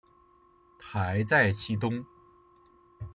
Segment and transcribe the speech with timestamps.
[0.79, 2.03] 台在其东。